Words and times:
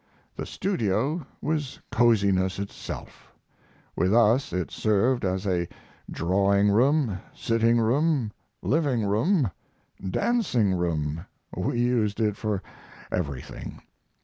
The 0.35 0.47
studio 0.47 1.27
was 1.43 1.79
coziness 1.91 2.57
itself. 2.57 3.31
With 3.95 4.15
us 4.15 4.51
it 4.51 4.71
served 4.71 5.23
as 5.23 5.45
a 5.45 5.67
drawing 6.09 6.71
room, 6.71 7.19
sitting 7.35 7.77
room, 7.79 8.31
living 8.63 9.05
room, 9.05 9.51
dancing 10.09 10.73
room 10.73 11.27
we 11.55 11.81
used 11.81 12.19
it 12.19 12.35
for 12.35 12.63
everything. 13.11 13.79